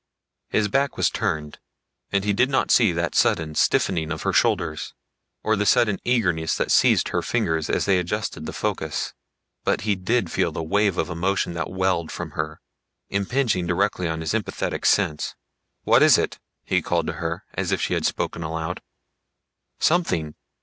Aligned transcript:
His 0.49 0.67
back 0.67 0.97
was 0.97 1.11
turned 1.11 1.59
and 2.11 2.23
he 2.23 2.33
did 2.33 2.49
not 2.49 2.71
see 2.71 2.91
that 2.91 3.13
sudden 3.13 3.53
stiffening 3.53 4.11
of 4.11 4.23
her 4.23 4.33
shoulders, 4.33 4.95
or 5.43 5.55
the 5.55 5.63
sudden 5.63 5.99
eagerness 6.03 6.55
that 6.55 6.71
seized 6.71 7.09
her 7.09 7.21
fingers 7.21 7.69
as 7.69 7.85
they 7.85 7.99
adjusted 7.99 8.47
the 8.47 8.51
focus. 8.51 9.13
But 9.63 9.81
he 9.81 9.93
did 9.95 10.31
feel 10.31 10.51
the 10.51 10.63
wave 10.63 10.97
of 10.97 11.11
emotion 11.11 11.53
that 11.53 11.69
welled 11.69 12.11
from 12.11 12.31
her, 12.31 12.61
impinging 13.09 13.67
directly 13.67 14.07
on 14.07 14.21
his 14.21 14.33
empathetic 14.33 14.87
sense. 14.87 15.35
"What 15.83 16.01
is 16.01 16.17
it?" 16.17 16.39
he 16.63 16.81
called 16.81 17.05
to 17.05 17.13
her, 17.21 17.43
as 17.53 17.71
if 17.71 17.79
she 17.79 17.93
had 17.93 18.07
spoken 18.07 18.41
aloud. 18.41 18.81
"Something 19.77 20.33